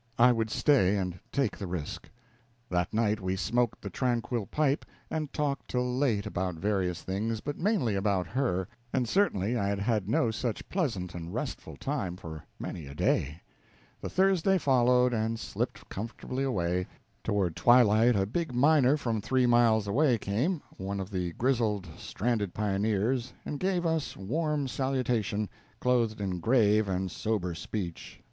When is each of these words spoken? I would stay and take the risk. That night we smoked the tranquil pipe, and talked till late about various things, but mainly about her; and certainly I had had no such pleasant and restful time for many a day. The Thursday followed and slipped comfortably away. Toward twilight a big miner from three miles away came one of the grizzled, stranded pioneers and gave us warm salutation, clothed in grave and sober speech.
I 0.17 0.31
would 0.31 0.49
stay 0.49 0.97
and 0.97 1.19
take 1.31 1.55
the 1.55 1.67
risk. 1.67 2.09
That 2.71 2.91
night 2.91 3.21
we 3.21 3.35
smoked 3.35 3.83
the 3.83 3.91
tranquil 3.91 4.47
pipe, 4.47 4.83
and 5.11 5.31
talked 5.31 5.67
till 5.67 5.95
late 5.95 6.25
about 6.25 6.55
various 6.55 7.03
things, 7.03 7.39
but 7.39 7.59
mainly 7.59 7.93
about 7.93 8.25
her; 8.25 8.67
and 8.91 9.07
certainly 9.07 9.55
I 9.59 9.67
had 9.67 9.77
had 9.77 10.09
no 10.09 10.31
such 10.31 10.67
pleasant 10.69 11.13
and 11.13 11.31
restful 11.31 11.77
time 11.77 12.17
for 12.17 12.43
many 12.59 12.87
a 12.87 12.95
day. 12.95 13.43
The 14.01 14.09
Thursday 14.09 14.57
followed 14.57 15.13
and 15.13 15.39
slipped 15.39 15.87
comfortably 15.87 16.45
away. 16.45 16.87
Toward 17.23 17.55
twilight 17.55 18.15
a 18.15 18.25
big 18.25 18.55
miner 18.55 18.97
from 18.97 19.21
three 19.21 19.45
miles 19.45 19.85
away 19.87 20.17
came 20.17 20.63
one 20.77 20.99
of 20.99 21.11
the 21.11 21.33
grizzled, 21.33 21.87
stranded 21.99 22.55
pioneers 22.55 23.33
and 23.45 23.59
gave 23.59 23.85
us 23.85 24.17
warm 24.17 24.67
salutation, 24.67 25.47
clothed 25.79 26.19
in 26.19 26.39
grave 26.39 26.89
and 26.89 27.11
sober 27.11 27.53
speech. 27.53 28.19